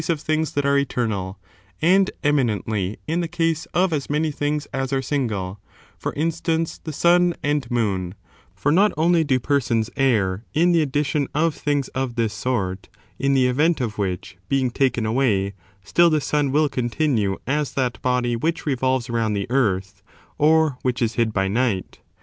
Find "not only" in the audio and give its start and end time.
8.71-9.23